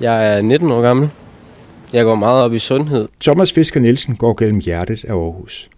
[0.00, 1.10] Jeg er 19 år gammel.
[1.92, 3.08] Jeg går meget op i sundhed.
[3.20, 5.70] Thomas Fisker Nielsen går gennem hjertet af Aarhus.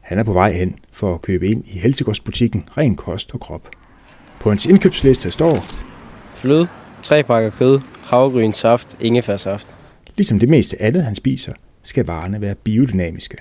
[0.00, 3.68] Han er på vej hen for at købe ind i Helsegårdsbutikken Ren Kost og Krop.
[4.40, 5.64] På hans indkøbsliste står,
[6.34, 6.68] Fløde,
[7.02, 9.66] tre pakker kød, havregryn saft, ingefærsaft.
[10.16, 13.36] ligesom det meste andet han spiser, skal varerne være biodynamiske.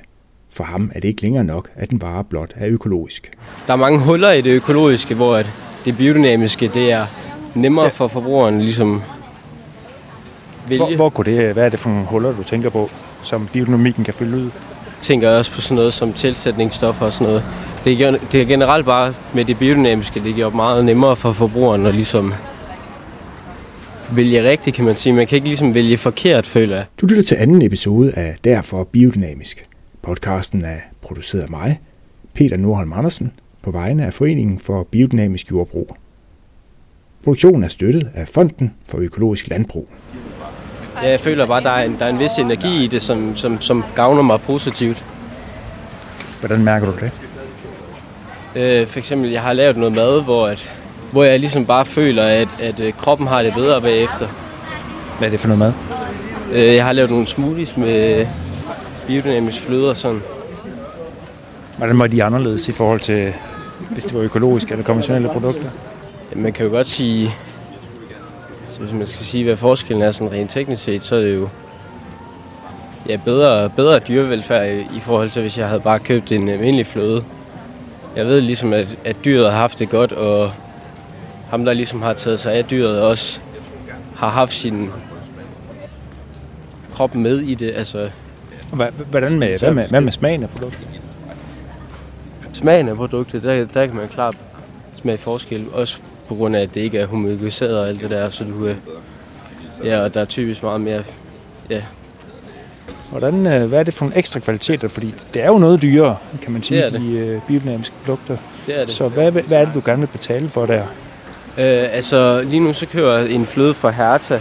[0.50, 3.32] For ham er det ikke længere nok, at en vare blot er økologisk.
[3.68, 5.42] Der er mange huller i det økologiske, hvor
[5.86, 7.06] det biodynamiske det er
[7.56, 9.02] nemmere for forbrugeren ligesom
[10.68, 10.86] vælge.
[10.86, 12.90] Hvor, hvor kunne det, hvad er det for nogle huller, du tænker på,
[13.24, 14.50] som biodynamikken kan fylde ud?
[15.02, 17.44] tænker jeg også på sådan noget som tilsætningsstoffer og sådan noget.
[17.86, 21.86] Det er, det er generelt bare med det biodynamiske, det gjort meget nemmere for forbrugeren
[21.86, 22.34] at ligesom
[24.12, 25.14] vælge rigtigt, kan man sige.
[25.14, 26.86] Man kan ikke ligesom vælge forkert, føler jeg.
[27.02, 29.66] Du lytter til anden episode af Derfor Biodynamisk.
[30.02, 31.80] Podcasten er produceret af mig,
[32.34, 33.32] Peter Nordholm Andersen,
[33.62, 35.96] på vegne af Foreningen for Biodynamisk Jordbrug.
[37.24, 39.88] Produktionen er støttet af Fonden for Økologisk Landbrug.
[41.04, 43.02] Ja, Jeg føler bare, at der er en, der er en vis energi i det,
[43.02, 45.06] som, som, som gavner mig positivt.
[46.40, 47.12] Hvordan mærker du det?
[48.56, 50.76] Øh, for eksempel, jeg har lavet noget mad, hvor, at,
[51.12, 54.28] hvor jeg ligesom bare føler, at, at øh, kroppen har det bedre bagefter.
[55.18, 55.74] Hvad er det for noget mad?
[56.54, 58.28] Øh, jeg har lavet nogle smoothies med
[59.08, 60.22] biodynamisk fløde og sådan.
[61.78, 63.34] Hvordan var de anderledes i forhold til,
[63.90, 65.70] hvis det var økologiske eller konventionelle produkter?
[66.32, 67.34] Jamen, Man kan jo godt sige,
[68.82, 71.50] hvis man skal sige, hvad forskellen er sådan rent teknisk set, så er det jo
[73.10, 76.86] ja, bedre, bedre dyrevelfærd i, i forhold til, hvis jeg havde bare købt en almindelig
[76.86, 77.24] fløde.
[78.16, 80.52] Jeg ved ligesom, at, at dyret har haft det godt, og
[81.50, 83.42] ham, der ligesom har taget sig af dyret, også
[84.16, 84.90] har haft sin
[86.94, 87.74] krop med i det.
[87.76, 88.10] Altså,
[89.10, 90.88] Hvordan med, hvad med, hvad med smagen af produktet?
[92.54, 94.36] smagen af produktet, der, der kan man klart
[94.96, 95.66] smage forskel.
[95.74, 96.00] Også
[96.32, 98.66] på grund af, at det ikke er homogeniseret og alt det der, så du...
[98.66, 98.76] øh,
[99.84, 101.04] Ja, og der er typisk meget mere...
[101.70, 101.82] Ja,
[103.12, 104.88] Hvordan, øh, hvad er det for nogle ekstra kvaliteter?
[104.88, 107.02] Fordi det er jo noget dyrere, kan man sige, Det det.
[107.02, 108.38] de øh, biodynamiske produkter.
[108.68, 108.90] det er det.
[108.94, 110.82] Så hvad, hvad er det, du gerne vil betale for der?
[111.58, 114.34] Øh, altså, lige nu så kører jeg en fløde fra Herta,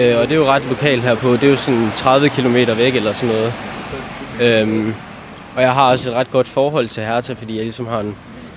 [0.00, 1.32] øh, og det er jo ret lokalt herpå.
[1.32, 3.52] Det er jo sådan 30 km væk eller sådan noget.
[4.62, 4.94] Øhm,
[5.56, 8.16] og jeg har også et ret godt forhold til Herta, fordi jeg ligesom har en,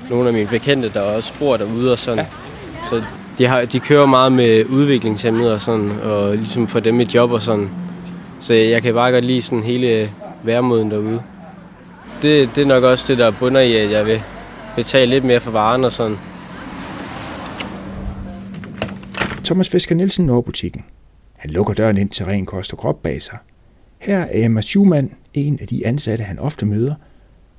[0.10, 2.20] nogle af mine bekendte, der også bor derude og sådan.
[2.20, 2.26] Ja.
[2.86, 3.04] Så
[3.38, 7.32] de, har, de kører meget med udviklingshemmede og sådan, og ligesom for dem et job
[7.32, 7.70] og sådan.
[8.40, 10.10] Så jeg kan bare godt lide sådan hele
[10.44, 11.22] væremåden derude.
[12.22, 14.22] Det, det er nok også det, der bunder i, at jeg vil
[14.76, 16.18] betale lidt mere for varen og sådan.
[19.44, 20.84] Thomas Fisker Nielsen når butikken.
[21.38, 23.38] Han lukker døren ind til ren kost og krop bag sig.
[24.00, 26.96] Her er Emma Schumann, en af de ansatte, han ofte møder,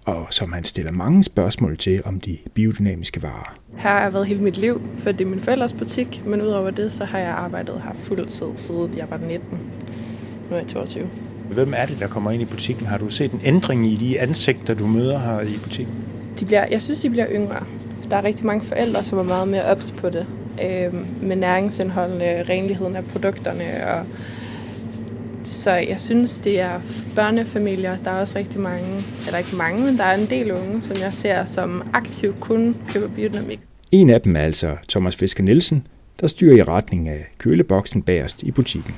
[0.08, 3.58] og som han stiller mange spørgsmål til om de biodynamiske varer.
[3.76, 6.70] Her har jeg været hele mit liv, for det er min forældres butik, men udover
[6.70, 9.41] det, så har jeg arbejdet her fuldtid siden jeg var 19.
[10.50, 11.08] Nu er jeg 22.
[11.50, 12.86] Hvem er det, der kommer ind i butikken?
[12.86, 15.94] Har du set en ændring i de ansigter, du møder her i butikken?
[16.40, 17.64] De bliver, jeg synes, de bliver yngre.
[18.10, 20.26] Der er rigtig mange forældre, som er meget mere ops på det.
[20.64, 23.64] Øh, med næringsindholdene, renligheden af produkterne.
[23.86, 24.06] Og
[25.48, 26.81] så jeg synes, det er
[27.14, 27.97] børnefamilier.
[28.04, 30.97] Der er også rigtig mange, eller ikke mange, men der er en del unge, som
[31.03, 33.60] jeg ser, som aktivt kun køber biodynamik.
[33.92, 35.87] En af dem er altså Thomas Fisker Nielsen,
[36.20, 38.94] der styrer i retning af køleboksen bagerst i butikken.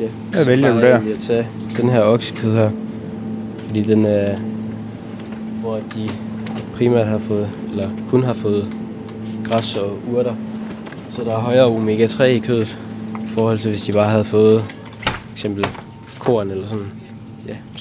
[0.00, 0.08] Ja.
[0.32, 1.02] Hvad vælger du der?
[1.02, 2.70] jeg tage den her oksekød her.
[3.58, 4.38] Fordi den er...
[5.60, 6.08] Hvor de
[6.74, 8.83] primært har fået, eller kun har fået
[9.44, 10.34] græs og urter.
[11.10, 12.78] Så der er højere omega-3 i kødet.
[13.22, 14.64] I forhold til hvis de bare havde fået
[15.32, 15.66] eksempel
[16.18, 16.86] korn eller sådan.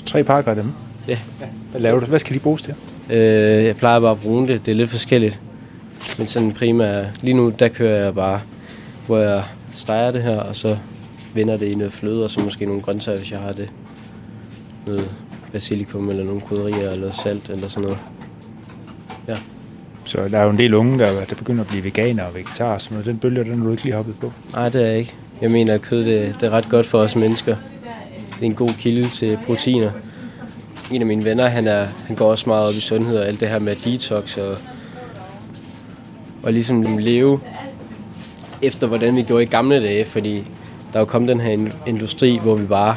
[0.06, 0.72] Tre pakker af dem.
[1.07, 1.18] Ja.
[1.72, 2.06] Hvad laver du?
[2.06, 2.73] Hvad skal de bruges til?
[3.09, 4.66] Øh, jeg plejer bare at bruge det.
[4.66, 5.41] Det er lidt forskelligt.
[6.18, 7.06] Men sådan primært...
[7.22, 8.41] Lige nu, der kører jeg bare,
[9.06, 10.78] hvor jeg steger det her, og så
[11.34, 13.69] vender det i noget fløde, og så måske nogle grøntsager, hvis jeg har det.
[14.85, 15.09] Noget
[15.52, 18.00] basilikum, eller nogle krydderier, eller salt, eller sådan noget.
[20.06, 22.78] Så der er jo en del unge, der, der begynder at blive veganer og vegetarer.
[22.78, 24.32] Så den bølge, den er du ikke lige hoppet på.
[24.55, 25.16] Nej, det er jeg ikke.
[25.41, 27.55] Jeg mener, at kød det, det er ret godt for os mennesker.
[28.35, 29.91] Det er en god kilde til proteiner.
[30.91, 33.40] En af mine venner, han, er, han går også meget op i sundhed og alt
[33.40, 34.58] det her med detox og,
[36.44, 37.40] og ligesom leve
[38.61, 40.35] efter, hvordan vi gjorde i gamle dage, fordi
[40.94, 42.96] der er jo kommet den her industri, hvor vi bare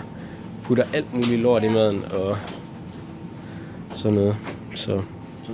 [0.62, 2.36] putter alt muligt lort i maden og
[3.92, 4.36] sådan noget.
[4.74, 5.00] Så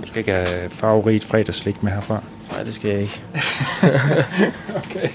[0.01, 2.23] du skal ikke have favorit fredagsslik med herfra.
[2.51, 3.21] nej, det skal jeg ikke.
[4.85, 5.07] okay.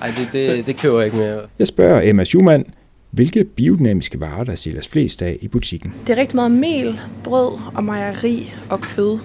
[0.00, 1.40] Ej, det, det, det køber jeg ikke mere.
[1.58, 2.64] Jeg spørger Emma Schumann,
[3.10, 5.94] hvilke biodynamiske varer, der sælges flest af i butikken.
[6.06, 9.18] Det er rigtig meget mel, brød og mejeri og kød.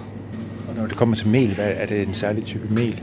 [0.76, 3.02] når det kommer til mel, hvad er det en særlig type mel?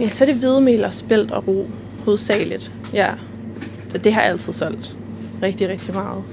[0.00, 1.70] Ja, så er det hvedemel og spelt og ro,
[2.04, 2.72] hovedsageligt.
[2.94, 3.10] Ja,
[3.88, 4.98] så det har jeg altid solgt
[5.42, 6.24] rigtig, rigtig meget.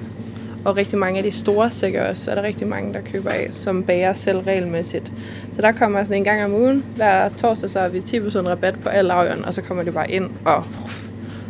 [0.66, 3.48] Og rigtig mange af de store sækker også, er der rigtig mange, der køber af,
[3.52, 5.14] som bager selv regelmæssigt.
[5.52, 8.80] Så der kommer sådan en gang om ugen, hver torsdag, så har vi 10% rabat
[8.84, 10.64] på alle lavjern, og så kommer de bare ind og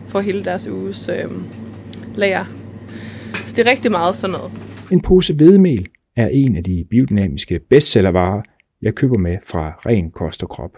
[0.08, 1.32] får hele deres uges øh,
[2.16, 2.46] lager.
[3.34, 4.52] Så det er rigtig meget sådan noget.
[4.92, 8.42] En pose hvedemel er en af de biodynamiske bestsellervarer,
[8.82, 10.72] jeg køber med fra Ren Kost og Krop.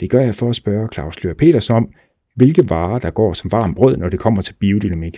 [0.00, 1.88] Det gør jeg for at spørge Claus Løer Petersen om,
[2.34, 5.16] hvilke varer der går som varm brød, når det kommer til biodynamik.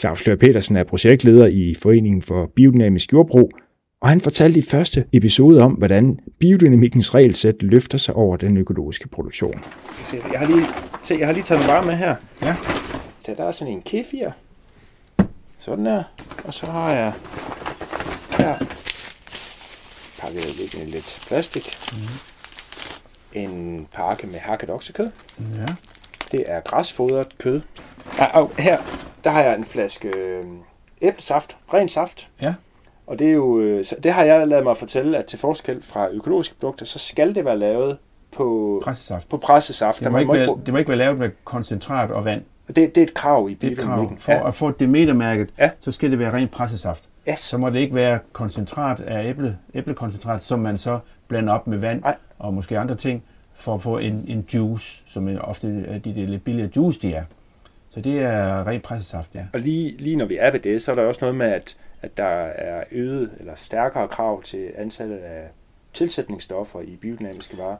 [0.00, 3.52] Claus Løer Petersen er projektleder i Foreningen for Biodynamisk Jordbrug,
[4.00, 9.08] og han fortalte i første episode om, hvordan biodynamikkens regelsæt løfter sig over den økologiske
[9.08, 9.64] produktion.
[10.32, 10.66] Jeg har lige,
[11.02, 12.16] se, jeg har lige taget en vare med her.
[12.42, 12.56] Ja.
[13.20, 14.30] Så der er sådan en kefir.
[15.58, 16.02] Sådan der.
[16.44, 17.12] Og så har jeg
[18.30, 18.54] her
[20.20, 21.70] pakket lidt lidt plastik.
[21.92, 22.08] Mm-hmm.
[23.32, 25.10] En pakke med hakket oksekød.
[25.56, 25.66] Ja.
[26.32, 27.60] Det er græsfodret kød.
[28.18, 28.78] Ja, og her,
[29.24, 30.44] der har jeg en flaske øh,
[31.02, 32.28] æblesaft, ren saft.
[32.40, 32.54] Ja.
[33.06, 35.82] Og det er jo, øh, så det har jeg lavet mig fortælle, at til forskel
[35.82, 37.98] fra økologiske produkter, så skal det være lavet
[38.36, 39.28] på Pressesaft.
[39.28, 39.98] på pressesaft.
[39.98, 42.42] Det Der må, må ikke være, det må ikke være lavet med koncentrat og vand.
[42.68, 44.12] det, det er et krav i Det er et krav.
[44.18, 45.70] For at få Demeter-mærket, Ja.
[45.80, 47.08] så skal det være ren pressesaft.
[47.28, 47.38] Yes.
[47.40, 50.98] Så må det ikke være koncentrat af æble, æblekoncentrat, som man så
[51.28, 52.16] blander op med vand Nej.
[52.38, 53.22] og måske andre ting,
[53.54, 57.14] for at få en, en juice, som ofte er de der lidt billigere juice, de
[57.14, 57.24] er.
[57.94, 59.40] Så det er ren pressesaft, ja.
[59.52, 61.76] Og lige, lige når vi er ved det, så er der også noget med, at,
[62.02, 65.42] at der er øget eller stærkere krav til antallet af
[65.94, 67.76] tilsætningsstoffer i biodynamiske varer.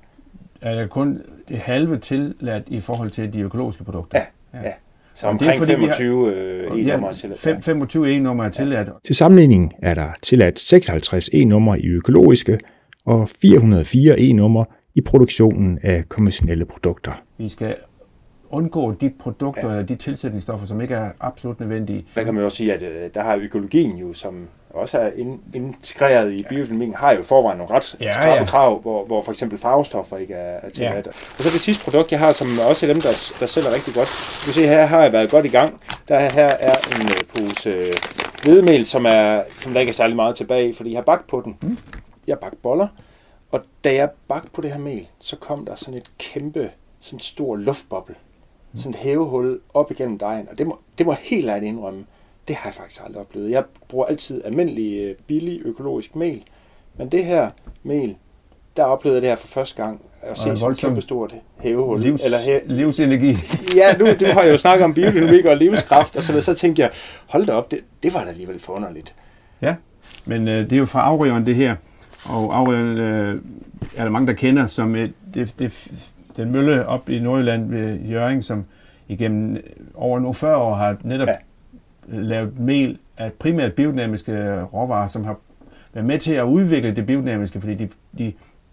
[0.60, 4.20] Er der kun det halve tilladt i forhold til de økologiske produkter?
[4.54, 4.72] Ja, ja.
[5.14, 8.10] Så Og det er omkring fordi, vi har- 25 øh, Ja, e-nummer til fem- 25
[8.16, 8.88] e-nummer er tilladt.
[9.04, 12.58] Til sammenligning er der tilladt 56 e-numre i økologiske
[13.04, 14.64] og 404 e-numre
[14.94, 17.22] i produktionen af konventionelle produkter.
[17.38, 17.76] Vi skal
[18.52, 22.06] undgå de produkter eller de tilsætningsstoffer, som ikke er absolut nødvendige.
[22.14, 25.10] Der kan man jo også sige, at øh, der har økologien jo, som også er
[25.16, 28.44] in, integreret i biodynamikken, har jo forvejen nogle ret Ja, skrappe ja.
[28.44, 31.06] krav, hvor, hvor for eksempel farvestoffer ikke er, er tilladt.
[31.06, 33.94] Og så det sidste produkt, jeg har, som også er dem, der, der sælger rigtig
[33.94, 34.08] godt.
[34.40, 35.80] Du kan se, her har jeg været godt i gang.
[36.08, 37.92] Der her er en øh, pose øh,
[38.44, 41.42] hvedemel, som, er, som der ikke er særlig meget tilbage, fordi jeg har bagt på
[41.44, 41.56] den.
[41.62, 41.78] Mm.
[42.26, 42.88] Jeg har bagt boller,
[43.50, 46.70] og da jeg bagte på det her mel, så kom der sådan et kæmpe,
[47.00, 48.14] sådan stor luftboble.
[48.76, 52.04] Sådan et hævehul op igennem dejen, og det må, det må jeg helt ærligt indrømme.
[52.48, 53.50] Det har jeg faktisk aldrig oplevet.
[53.50, 56.42] Jeg bruger altid almindelig øh, billig økologisk mel,
[56.98, 57.50] men det her
[57.82, 58.16] mel,
[58.76, 61.00] der oplevede jeg det her for første gang, at Og se sådan et voldsom kæmpe
[61.02, 62.00] stort hævehul.
[62.00, 63.36] Livs, Eller hæ- livsenergi.
[63.80, 66.82] ja, nu det har jeg jo snakket om biodynamik og livskraft, og så, så tænkte
[66.82, 66.90] jeg,
[67.26, 69.14] hold da op, det, det var da alligevel forunderligt.
[69.62, 69.74] Ja,
[70.24, 71.76] men øh, det er jo fra afrøveren det her,
[72.28, 73.42] og afrøveren øh,
[73.96, 75.92] er der mange, der kender som et, det, det,
[76.36, 78.64] den mølle op i Nordjylland ved Jørgen, som
[79.08, 79.56] igennem
[79.94, 81.32] over nu 40 år har netop Ja.
[82.12, 82.16] ja.
[82.20, 85.36] lavet mel af primært biodynamiske råvarer, som har
[85.94, 87.88] været med til at udvikle det biodynamiske, fordi de,
[88.18, 88.32] de,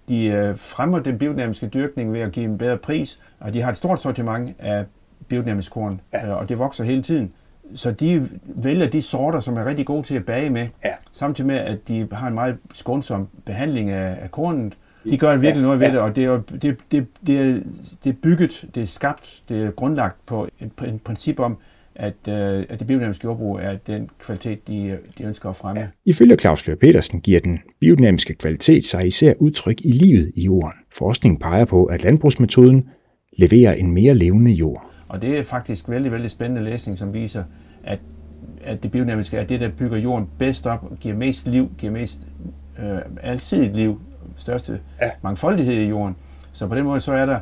[0.09, 3.69] de øh, fremmer den biodynamiske dyrkning ved at give en bedre pris, og de har
[3.71, 4.85] et stort sortiment af
[5.27, 6.27] biodynamisk korn, Ja.
[6.27, 7.33] øh, og det vokser hele tiden.
[7.75, 10.89] Så de vælger de sorter, som er rigtig gode til at bage med, Ja.
[11.11, 14.77] samtidig med, at de har en meget skånsom behandling af, af kornet.
[15.03, 15.93] De gør virkelig Ja, noget ved ja.
[15.93, 17.59] det, og det er, det, det, det, er,
[18.03, 21.57] det er bygget, det er skabt, det er grundlagt på et, et princip om,
[21.95, 25.81] at, øh, at det biodynamiske jordbrug er den kvalitet, de, de ønsker at fremme.
[25.81, 25.87] Ja.
[26.05, 30.79] Ifølge Claus Løhr Petersen giver den biodynamiske kvalitet sig især udtryk i livet i jorden.
[30.91, 32.89] Forskningen peger på, at landbrugsmetoden
[33.37, 34.91] leverer en mere levende jord.
[35.07, 37.43] Og det er faktisk vældig, vældig spændende læsning, som viser,
[37.83, 37.99] at,
[38.63, 42.27] at det biodynamiske er det, der bygger jorden bedst op, giver mest liv, giver mest
[42.79, 44.01] øh, alsidigt liv,
[44.39, 45.11] største Ja.
[45.21, 46.15] mangfoldighed i jorden.
[46.51, 47.39] Så på den måde så er der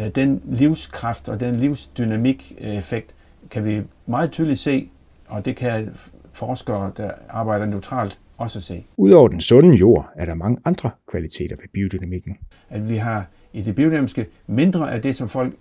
[0.00, 3.14] øh, den livskraft og den livsdynamik-effekt,
[3.50, 4.88] kan vi meget tydeligt se,
[5.28, 5.90] og det kan
[6.32, 8.84] forskere, der arbejder neutralt, også se.
[8.96, 12.36] Udover den sunde jord er der mange andre kvaliteter ved biodynamikken.
[12.70, 15.54] At vi har i det biodynamiske mindre af det, som folk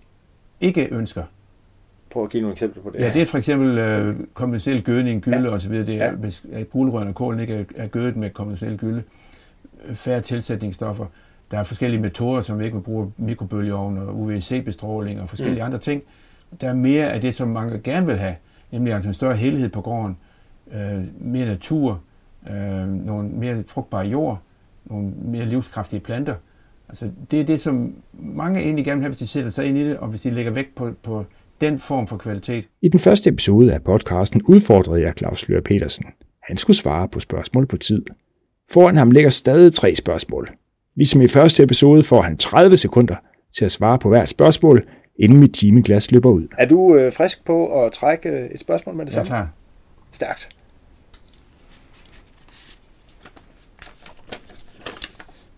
[0.62, 1.24] ikke ønsker.
[2.12, 3.00] Prøv at give nogle eksempler på det.
[3.00, 5.50] Ja, det er for eksempel øh, konventionel gødning, gylde Ja.
[5.50, 5.72] osv.
[5.74, 6.12] Det er, Ja.
[6.12, 9.04] hvis at guldrøn og kålen ikke er, er gødet med konventionel gylde.
[9.94, 11.06] Færre tilsætningsstoffer.
[11.52, 15.66] Der er forskellige metoder, som vi ikke vil bruge mikrobølgeovn og UVC-bestråling og forskellige Mm.
[15.66, 16.02] andre ting.
[16.62, 18.36] Der er mere af det, som mange gerne vil have,
[18.72, 20.18] nemlig altså en større helhed på gården,
[20.74, 22.02] øh, mere natur,
[22.50, 24.40] øh, nogle mere frugtbare jord,
[24.86, 26.36] nogle mere livskraftige planter.
[26.90, 29.78] Altså, det er det, som mange egentlig gerne vil have, hvis de sætter sig ind
[29.78, 31.26] i det, og hvis de lægger vægt på, på
[31.62, 32.68] den form for kvalitet.
[32.82, 36.06] I den første episode af podcasten udfordrede jeg Claus Løhr Petersen.
[36.44, 38.06] Han skulle svare på spørgsmål på tid.
[38.74, 40.50] Foran ham ligger stadig tre spørgsmål.
[40.96, 43.16] Ligesom i første episode får han 30 sekunder
[43.58, 44.84] til at svare på hvert spørgsmål,
[45.16, 46.48] inden mit timeglas løber ud.
[46.58, 49.26] Er du øh, frisk på at trække øh, et spørgsmål med det samme?
[49.28, 49.50] klar.
[50.12, 50.50] Stærkt.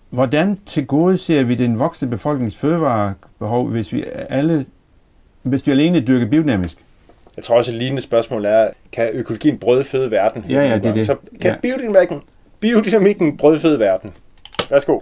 [0.10, 4.66] Hvordan tilgodeser vi den voksne befolknings fødevarebehov, hvis vi alle
[5.44, 6.78] hvis vi alene dyrker biodynamisk?
[7.36, 10.46] Jeg tror også, et lignende spørgsmål er, kan økologien brødføde verden?
[10.50, 11.06] Ja, ja, det er det.
[11.06, 11.58] Så kan Ja.
[11.62, 12.22] biodynamikken,
[12.66, 14.12] biodynamikken brødfed verden?
[14.70, 15.00] Værsgo.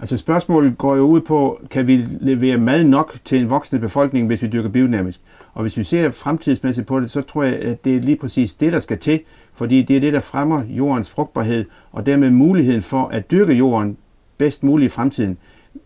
[0.00, 4.26] Altså spørgsmålet går jo ud på, kan vi levere mad nok til en voksende befolkning,
[4.26, 5.20] hvis vi dyrker biodynamisk?
[5.54, 8.54] Og hvis vi ser fremtidsmæssigt på det, så tror jeg, at det er lige præcis
[8.54, 9.20] det, der skal til,
[9.54, 13.96] fordi det er det, der fremmer jordens frugtbarhed, og dermed muligheden for at dyrke jorden
[14.38, 15.38] bedst muligt i fremtiden.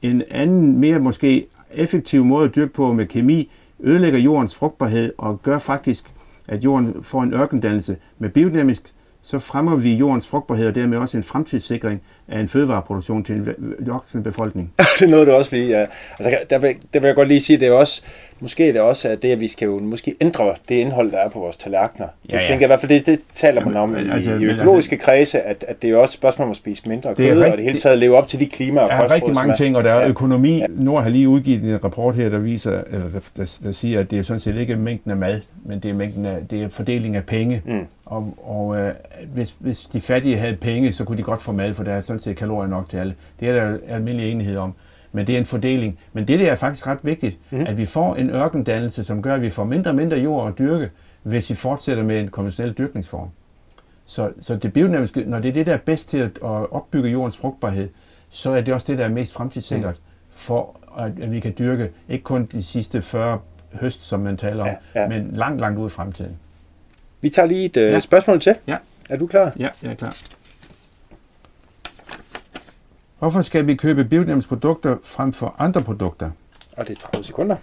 [0.02, 5.42] En anden, mere måske effektiv måde at dyrke på med kemi, ødelægger jordens frugtbarhed og
[5.42, 6.04] gør faktisk,
[6.48, 7.96] at jorden får en ørkendannelse.
[8.18, 8.93] Med biodynamisk,
[9.24, 13.74] så fremmer vi jordens frugtbarhed og dermed også en fremtidssikring af en fødevareproduktion til en
[13.78, 14.72] voksende befolkning.
[14.98, 15.68] det er noget, du også lige...
[15.78, 15.86] Ja.
[16.18, 18.02] Altså, der, vil, der vil jeg godt lige sige, det er også...
[18.44, 21.18] Måske er det også at det, at vi skal jo måske ændre det indhold, der
[21.18, 22.06] er på vores tallerkener.
[22.22, 22.42] Det Ja, ja.
[22.42, 24.50] tænker jeg i hvert fald, det, det taler man om Men, i, altså, i men
[24.50, 27.28] økologiske kredse, at, at det er jo også et spørgsmål om at spise mindre Det
[27.28, 29.10] er kød, og rigt- det hele taget leve op til de klima- og Der er
[29.10, 30.08] rigtig mange ting, og der er Ja.
[30.08, 30.62] økonomi.
[30.68, 34.10] Nord har lige udgivet en rapport her, der viser, eller der, der, der siger, at
[34.10, 36.68] det er sådan set ikke mængden af mad, men det er mængden af, det er
[36.68, 37.62] fordeling af penge.
[37.66, 37.86] Mm.
[38.06, 38.92] Og, og øh,
[39.34, 42.00] hvis, hvis de fattige havde penge, så kunne de godt få mad, for der er
[42.00, 43.14] sådan set kalorier nok til alle.
[43.40, 44.74] Det er der almindelig enighed om.
[45.14, 45.98] Men det er en fordeling.
[46.12, 47.60] Men det der er faktisk ret vigtigt, mm.
[47.66, 50.58] at vi får en ørkendannelse, som gør, at vi får mindre og mindre jord at
[50.58, 50.90] dyrke,
[51.22, 53.28] hvis vi fortsætter med en konventionel dyrkningsform.
[54.06, 57.08] Så, så det biodynamiske, når det er det, der er bedst til at, at opbygge
[57.08, 57.88] jordens frugtbarhed,
[58.30, 61.90] så er det også det, der er mest fremtidssikkert for, at, at vi kan dyrke
[62.08, 63.38] ikke kun de sidste 40
[63.80, 65.08] høst, som man taler om, Ja, ja.
[65.08, 66.36] men langt, langt ud i fremtiden.
[67.20, 68.00] Vi tager lige et uh, Ja.
[68.00, 68.54] spørgsmål til.
[68.66, 68.76] Ja.
[69.10, 69.52] Er du klar?
[69.58, 70.16] Ja, jeg er klar.
[73.18, 76.30] Hvorfor skal vi købe biodynamiske produkter frem for andre produkter?
[76.76, 77.56] Og det er 30 sekunder.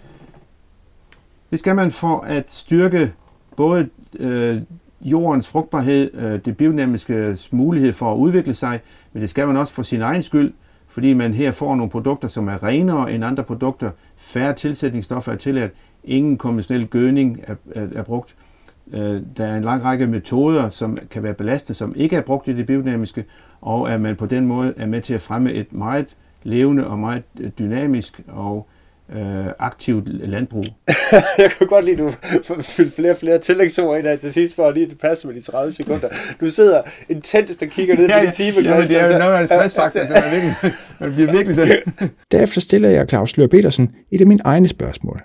[1.50, 3.12] Det skal man for at styrke
[3.56, 4.62] både øh,
[5.00, 8.80] jordens frugtbarhed, øh, det biodynamiske mulighed for at udvikle sig,
[9.12, 10.52] men det skal man også for sin egen skyld,
[10.88, 15.36] fordi man her får nogle produkter, som er renere end andre produkter, færre tilsætningsstoffer er
[15.36, 15.72] tilladt,
[16.04, 18.34] ingen konventionel gødning er, er, er brugt.
[18.92, 22.48] Øh, der er en lang række metoder, som kan være belastende, som ikke er brugt
[22.48, 23.24] i det biodynamiske,
[23.60, 26.98] og at man på den måde er med til at fremme et meget levende og
[26.98, 28.68] meget øh, dynamisk og
[29.16, 30.64] øh, aktivt landbrug.
[31.38, 32.12] jeg kan godt lide, at
[32.48, 35.28] du fyldt flere og flere tillægsord ind her til sidst, for at lige det passer
[35.28, 36.08] med de 30 sekunder.
[36.40, 38.66] Du sidder intenst og kigger ned på din timeglas.
[38.66, 39.12] Jamen, det er altså.
[39.12, 42.10] jo noget af en stressfaktor, så man, virkelig, man bliver virkelig den.
[42.32, 45.22] Derefter stiller jeg Claus Løhr Petersen et af mine egne spørgsmål.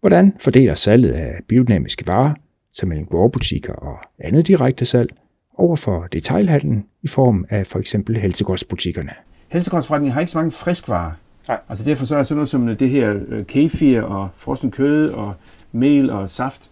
[0.00, 2.34] Hvordan fordeler salget af biodynamiske varer,
[2.78, 5.10] som mellem gårdbutikker og andet direkte salg,
[5.54, 9.12] over for detailhandlen i form af for eksempel helsekodsbutikkerne?
[9.48, 11.12] Helsekostforretningen har ikke så mange friskvarer.
[11.48, 11.60] Nej.
[11.68, 15.34] Altså derfor så er sådan noget som det her øh, kefir og frossen kød og
[15.72, 16.70] mel og saft,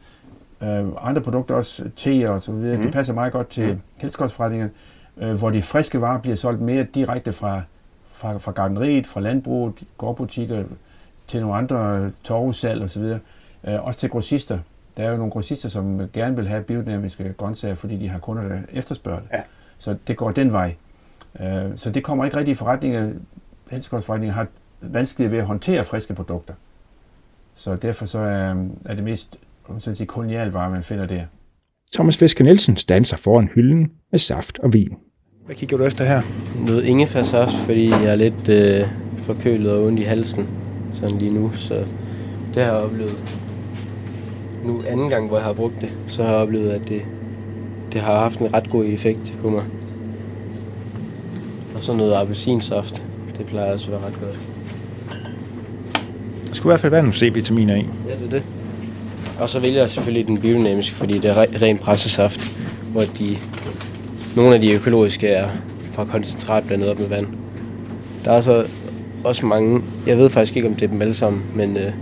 [0.62, 2.82] øh, andre produkter også, te og så videre, mm.
[2.82, 3.80] Det passer meget godt til mm.
[3.96, 4.70] helsekostforretningerne,
[5.16, 7.62] øh, hvor de friske varer bliver solgt mere direkte fra,
[8.08, 10.64] fra, fra gardneriet, fra landbruget, gårdbutikker,
[11.26, 13.18] til nogle andre torvesalg og så videre.
[13.66, 14.58] Øh, også til grossister.
[14.96, 18.48] Der er jo nogle grossister, som gerne vil have biodynamiske grøntsager, fordi de har kunder,
[18.48, 19.28] der efterspørger det.
[19.32, 19.42] Ja.
[19.78, 20.74] Så det går den vej.
[21.40, 23.10] Øh, så det kommer ikke rigtig i forretninger.
[23.70, 24.46] Helsekostforretninger har
[24.80, 26.54] vanskeligt ved at håndtere friske produkter.
[27.54, 29.36] Så derfor så er, er det mest
[29.68, 31.22] om sådan at sige, kolonialvarer, man finder der.
[31.94, 34.96] Thomas Fisker Nielsen standser foran hylden med saft og vin.
[35.46, 36.22] Hvad kigger du efter her?
[36.66, 38.88] Noget ingefærsaft, fordi jeg er lidt øh,
[39.22, 40.48] forkølet og ondt i halsen
[40.92, 41.74] sådan lige nu, så
[42.54, 43.45] det har jeg oplevet.
[44.64, 47.02] Nu anden gang, hvor jeg har brugt det, så har jeg oplevet, at det,
[47.92, 49.62] det har haft en ret god effekt på mig.
[51.74, 53.02] Og så noget appelsinsaft,
[53.38, 54.38] det plejer også at være ret godt.
[56.48, 57.78] Der skulle i hvert fald være nogle C-vitaminer i.
[58.08, 58.42] Ja, det er det.
[59.40, 62.58] Og så vælger jeg selvfølgelig den biodynamiske, fordi det er re- ren pressesaft,
[62.92, 63.36] hvor de,
[64.36, 65.48] nogle af de økologiske er
[65.92, 67.26] fra koncentrat blandet op med vand.
[68.24, 68.66] Der er så
[69.24, 71.92] også mange, jeg ved faktisk ikke, om det er dem alle sammen, men øh,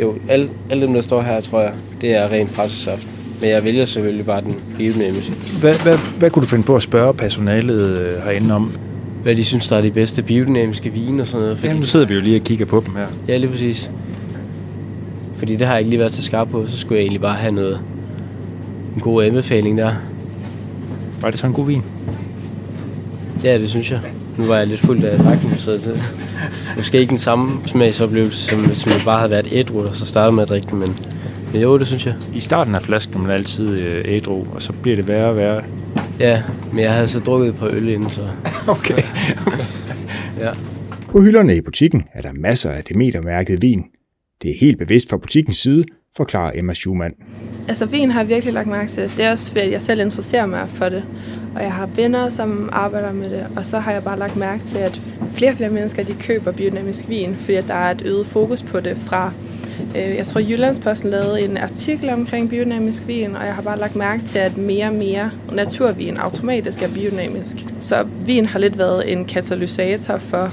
[0.00, 3.06] jo, alle, alle dem, der står her, tror jeg, det er ren pressesaft.
[3.40, 5.32] Men jeg vælger selvfølgelig bare den biodynamiske.
[5.60, 8.72] Hvad, hvad, hvad kunne du finde på at spørge personalet øh, herinde om?
[9.22, 11.58] Hvad de synes, der er de bedste biodynamiske vine og sådan noget.
[11.58, 13.06] Fordi, Jamen, nu sidder vi jo lige og kigger på dem her.
[13.28, 13.90] Ja, lige præcis.
[15.36, 17.36] Fordi det har jeg ikke lige været til skarp på, så skulle jeg egentlig bare
[17.36, 17.80] have noget,
[18.94, 19.92] en god anbefaling der.
[21.20, 21.82] Var det så en god vin?
[23.44, 24.00] Ja, det synes jeg.
[24.36, 26.02] Nu var jeg lidt fuld af drakken, så det
[26.76, 30.32] måske ikke den samme smagsoplevelse, som, som jeg bare havde været ædru, og så startede
[30.32, 30.96] med at drikke den, men,
[31.52, 32.14] men jo, det synes jeg.
[32.34, 35.36] I starten af flasken er man altid øh, ædru, og så bliver det værre og
[35.36, 35.62] værre.
[36.20, 36.42] Ja,
[36.72, 38.28] men jeg havde så drukket på øl inden, så
[38.68, 39.02] Okay.
[40.44, 40.50] ja.
[41.08, 43.84] På hylderne i butikken er der masser af Demeter-mærket vin.
[44.42, 45.84] Det er helt bevidst fra butikkens side,
[46.18, 47.14] forklarer Emma Schumann.
[47.68, 49.02] Altså vin har jeg virkelig lagt mærke til.
[49.16, 51.02] Det er også fordi, jeg selv interesserer mig for det.
[51.54, 53.46] Og jeg har venner, som arbejder med det.
[53.56, 55.00] Og så har jeg bare lagt mærke til, at
[55.32, 58.80] flere og flere mennesker de køber biodynamisk vin, fordi der er et øget fokus på
[58.80, 59.32] det fra
[59.96, 63.96] øh, jeg tror, Jyllandsposten lavede en artikel omkring biodynamisk vin, og jeg har bare lagt
[63.96, 67.56] mærke til, at mere og mere naturvin automatisk er biodynamisk.
[67.80, 70.52] Så vin har lidt været en katalysator for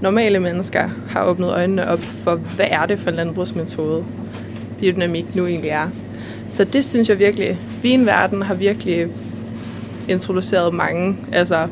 [0.00, 4.04] normale mennesker har åbnet øjnene op for, hvad er det for en landbrugsmetode,
[4.80, 5.88] biodynamik nu egentlig er.
[6.48, 9.06] Så det synes jeg virkelig, vinverden har virkelig
[10.08, 11.68] introduceret mange altså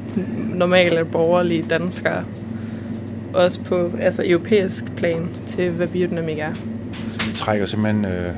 [0.55, 2.25] normale borgerlige danskere
[3.37, 6.53] også på altså europæisk plan til, hvad biodynamik er.
[7.19, 8.35] Det trækker simpelthen øh,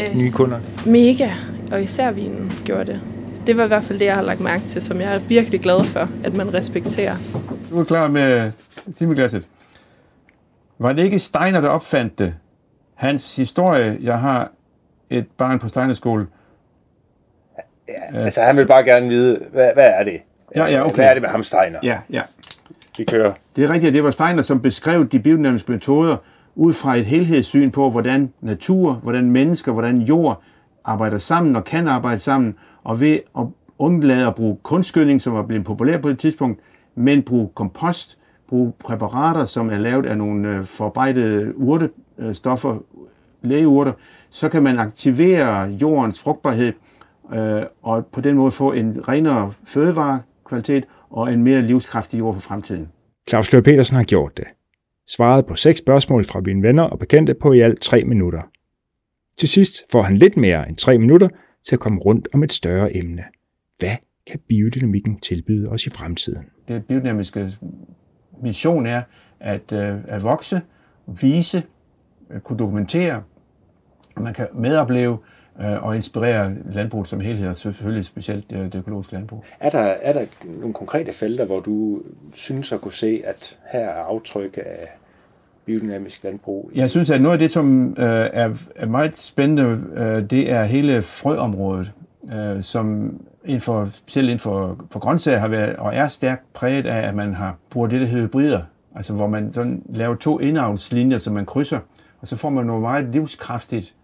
[0.00, 0.16] yes.
[0.16, 0.58] nye kunder?
[0.86, 1.30] Mega,
[1.72, 3.00] og især vinen gjorde det.
[3.46, 5.60] Det var i hvert fald det, jeg har lagt mærke til, som jeg er virkelig
[5.60, 7.14] glad for, at man respekterer.
[7.70, 8.52] Du er klar med
[8.96, 9.44] timeglasset.
[10.78, 12.34] Var det ikke Steiner, der opfandt det?
[13.00, 14.50] Hans historie, jeg har
[15.10, 16.26] et barn på Steinerskole.
[17.88, 20.20] Ja, altså han vil bare gerne vide, hvad, hvad er det?
[20.56, 20.94] Ja, ja, okay.
[20.94, 21.78] Hvad er det med ham Steiner?
[21.82, 22.22] Ja, ja.
[22.98, 23.32] Vi kører.
[23.56, 26.16] Det er rigtigt, at det var Steiner, som beskrev de biodynamiske metoder
[26.54, 30.42] ud fra et helhedssyn på, hvordan natur, hvordan mennesker, hvordan jord
[30.84, 32.54] arbejder sammen og kan arbejde sammen,
[32.84, 33.46] og ved at
[33.78, 36.60] undlade at bruge kunstgødning, som var blevet populær på et tidspunkt,
[36.94, 38.18] men bruge kompost,
[38.50, 42.78] bruge præparater, som er lavet af nogle øh, forarbejdede urtestoffer,
[43.42, 43.92] lægeurter,
[44.30, 46.72] så kan man aktivere jordens frugtbarhed
[47.34, 52.40] øh, og på den måde få en renere fødevarekvalitet og en mere livskraftig jord for
[52.40, 52.88] fremtiden.
[53.28, 54.44] Claus Løb Petersen har gjort det.
[55.08, 58.42] Svaret på seks spørgsmål fra mine venner og bekendte på i alt tre minutter.
[59.36, 61.28] Til sidst får han lidt mere end tre minutter
[61.66, 63.22] til at komme rundt om et større emne.
[63.78, 66.44] Hvad kan biodynamikken tilbyde os i fremtiden?
[66.68, 67.52] Det biodynamiske
[68.42, 69.02] mission er
[69.40, 70.60] at, øh, at vokse,
[71.06, 71.62] vise,
[72.30, 73.22] øh, kunne dokumentere,
[74.16, 75.18] og man kan medopleve
[75.60, 79.44] øh, og inspirere landbruget som helhed, og selvfølgelig specielt det, det økologiske landbrug.
[79.60, 82.02] Er der, er der nogle konkrete felter, hvor du
[82.34, 84.88] synes at kunne se, at her er aftryk af
[85.64, 86.70] biodynamisk landbrug?
[86.74, 90.64] Jeg synes, at noget af det, som øh, er, er meget spændende, øh, det er
[90.64, 91.92] hele frøområdet,
[92.32, 96.86] øh, som inden for, selv inden for, for grøntsager har været og er stærkt præget
[96.86, 98.62] af, at man har brugt det, der hedder hybrider.
[98.94, 101.78] Altså hvor man sådan laver to indavnslinjer, som man krydser,
[102.20, 103.94] og så får man noget meget livskraftigt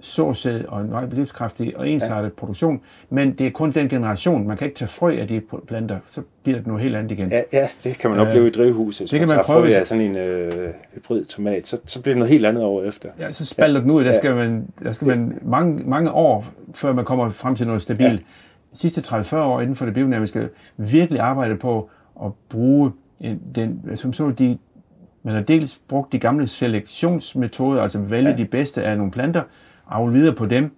[0.00, 2.34] såsæd og en meget livskraftig og ensartet ja.
[2.36, 4.46] produktion, men det er kun den generation.
[4.46, 7.30] Man kan ikke tage frø af de planter, så bliver det noget helt andet igen.
[7.30, 9.10] Ja, ja det kan man opleve øh, i drivhuset.
[9.10, 9.66] Det kan man, man prøve.
[9.66, 12.84] Frø af sådan en øh, hybrid tomat, så, så bliver det noget helt andet over
[12.84, 13.08] efter.
[13.18, 13.82] Ja, så spalter ja.
[13.82, 14.04] den ud.
[14.04, 17.82] Der skal, man, der skal man mange, mange år, før man kommer frem til noget
[17.82, 18.10] stabilt.
[18.10, 18.16] Ja.
[18.72, 21.90] De sidste 30-40 år inden for det biodynamiske virkelig arbejde på
[22.24, 22.92] at bruge
[23.54, 24.58] den, som så de
[25.22, 28.36] man har dels brugt de gamle selektionsmetoder, altså vælge ja.
[28.36, 29.42] de bedste af nogle planter,
[29.90, 30.70] avle videre på dem,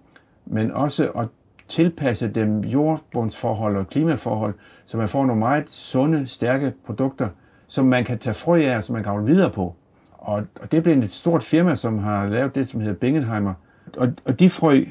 [0.45, 1.27] men også at
[1.67, 4.53] tilpasse dem jordbundsforhold og klimaforhold,
[4.85, 7.27] så man får nogle meget sunde, stærke produkter,
[7.67, 9.75] som man kan tage frø af, som man kan avle videre på.
[10.11, 13.53] Og, og det blev et stort firma, som har lavet det, som hedder Bingenheimer.
[13.97, 14.83] Og, og de frø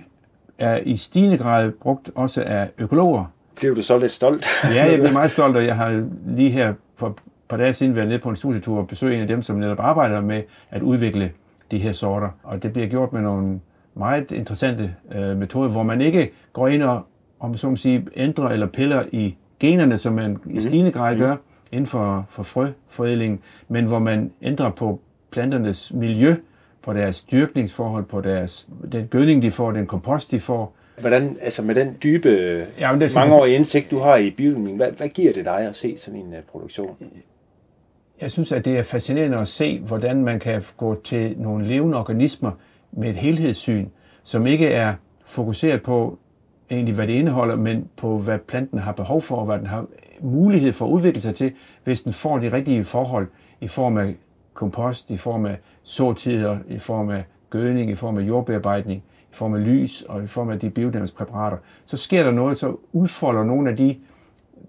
[0.59, 3.25] er i stigende grad brugt også af økologer.
[3.57, 4.47] Bliver du så lidt stolt?
[4.77, 6.05] ja, jeg bliver meget stolt, og jeg har
[6.37, 7.15] lige her for et
[7.49, 9.81] par dage siden været nede på en studietur og besøgt en af dem, som netop
[9.81, 11.33] arbejder med at udvikle
[11.71, 12.29] de her sorter.
[12.43, 13.61] Og det bliver gjort med nogle
[13.95, 17.03] meget interessante øh, metode, hvor man ikke går ind og
[17.41, 20.61] om så sige, ændrer eller piller i generne, som man i mhm.
[20.61, 21.37] stigende grad gør
[21.73, 25.01] inden for, for frøforædling, men hvor man ændrer på
[25.31, 26.35] planternes miljø,
[26.83, 30.75] på deres dyrkningsforhold, på deres, den gødning, de får, den kompost, de får.
[31.01, 32.29] Hvordan, altså med den dybe,
[32.81, 35.99] ja, det mangeårige indsigt, du har i biodynamik, hvad, hvad giver det dig at se
[35.99, 36.97] sådan en uh, produktion?
[38.21, 41.99] Jeg synes, at det er fascinerende at se, hvordan man kan gå til nogle levende
[41.99, 42.51] organismer,
[42.93, 43.89] med et helhedssyn,
[44.25, 46.19] som ikke er fokuseret på
[46.71, 49.87] egentlig, hvad det indeholder, men på, hvad planten har behov for, og hvad den har
[50.21, 51.53] mulighed for at udvikle sig til,
[51.85, 53.27] hvis den får de rigtige forhold
[53.61, 54.15] i form af
[54.55, 59.03] kompost, i form af såtider, i form af gødning, i form af jordbearbejdning,
[59.33, 62.59] i form af lys og i form af de biodynamiske præparater, så sker der noget,
[62.59, 63.97] så udfolder nogle af de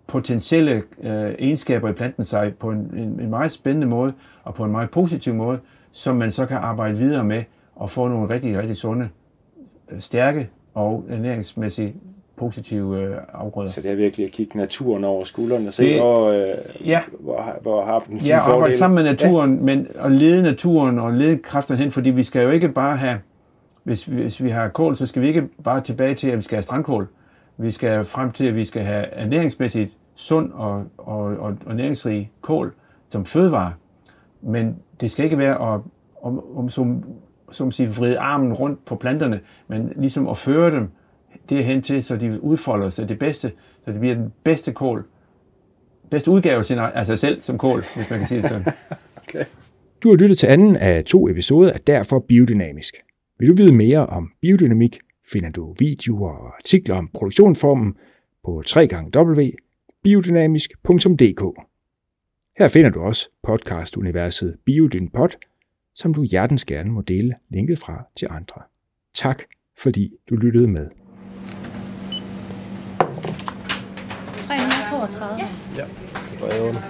[0.08, 4.64] potentielle øh, egenskaber i planten sig på en, en, en meget spændende måde og på
[4.64, 5.60] en meget positiv måde,
[5.92, 7.44] som man så kan arbejde videre med
[7.76, 9.10] og få nogle rigtig, rigtig sunde,
[9.92, 11.96] øh, stærke og ernæringsmæssigt
[12.36, 13.72] positive øh, afgrøder.
[13.72, 17.02] Så det er virkelig at kigge naturen over skulderen og se, det, hvor, øh, ja.
[17.20, 19.62] hvor, hvor har den sin Ja, arbejde sammen med naturen, ja.
[19.62, 23.20] men at lede naturen og lede kræfterne hen, fordi vi skal jo ikke bare have,
[23.84, 26.56] hvis, hvis vi har kål, så skal vi ikke bare tilbage til, at vi skal
[26.56, 27.08] have strandkål.
[27.58, 32.32] Vi skal frem til, at vi skal have ernæringsmæssigt sund og, og, og, og næringsrig
[32.42, 32.74] kål
[33.10, 33.74] som fødevare.
[34.42, 35.82] Men det skal ikke være at,
[36.22, 37.04] om, om som,
[37.54, 40.90] som sige, vride armen rundt på planterne, men ligesom at føre dem
[41.50, 45.06] derhen til, så de udfolder sig det bedste, så det bliver den bedste kål,
[46.12, 48.66] bedste udgave af, sin, af sig selv som kål, hvis man kan sige det sådan.
[49.24, 49.46] okay.
[50.04, 52.96] Du har lyttet til anden af to episoder af Derfor Biodynamisk.
[53.40, 55.00] Vil du vide mere om biodynamik,
[55.32, 57.94] finder du videoer og artikler om produktionsformen
[58.46, 61.42] på www.biodynamisk.dk.
[62.58, 65.30] Her finder du også podcastuniverset BiodynPod,
[65.96, 68.62] som du hjertens gerne må dele linket fra til andre.
[69.14, 69.44] Tak
[69.78, 70.90] fordi du lyttede med.
[74.40, 75.40] 332.
[75.40, 75.48] Ja.
[75.78, 75.86] Ja,
[76.32, 76.82] det var under.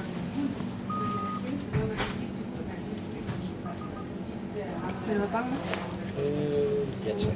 [5.07, 5.51] Vil du have bange?
[6.19, 7.33] Øh, ja tak.